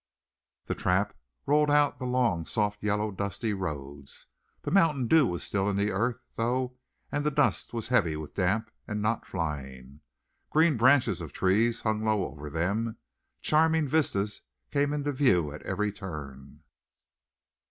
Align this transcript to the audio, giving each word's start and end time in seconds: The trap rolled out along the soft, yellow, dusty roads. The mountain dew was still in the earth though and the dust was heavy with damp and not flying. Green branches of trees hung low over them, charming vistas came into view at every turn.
The 0.65 0.73
trap 0.73 1.15
rolled 1.45 1.69
out 1.69 2.01
along 2.01 2.45
the 2.45 2.49
soft, 2.49 2.81
yellow, 2.81 3.11
dusty 3.11 3.53
roads. 3.53 4.25
The 4.63 4.71
mountain 4.71 5.05
dew 5.05 5.27
was 5.27 5.43
still 5.43 5.69
in 5.69 5.75
the 5.77 5.91
earth 5.91 6.23
though 6.37 6.75
and 7.11 7.23
the 7.23 7.29
dust 7.29 7.71
was 7.71 7.89
heavy 7.89 8.15
with 8.15 8.33
damp 8.33 8.71
and 8.87 8.99
not 8.99 9.27
flying. 9.27 9.99
Green 10.49 10.75
branches 10.75 11.21
of 11.21 11.33
trees 11.33 11.81
hung 11.83 12.03
low 12.03 12.25
over 12.25 12.49
them, 12.49 12.97
charming 13.41 13.87
vistas 13.87 14.41
came 14.71 14.91
into 14.91 15.11
view 15.11 15.51
at 15.51 15.61
every 15.61 15.91
turn. 15.91 16.61